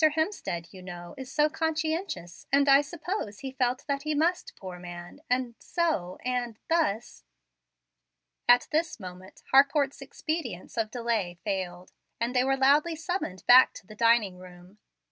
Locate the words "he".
3.41-3.51, 4.01-4.15